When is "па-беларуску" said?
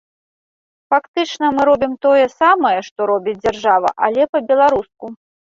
4.33-5.05